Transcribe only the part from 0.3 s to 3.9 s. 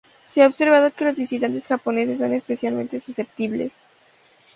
ha observado que los visitantes japoneses son especialmente susceptibles.